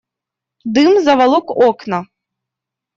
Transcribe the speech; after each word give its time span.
Дым 0.79 0.91
заволок 1.09 1.47
окна. 1.69 1.99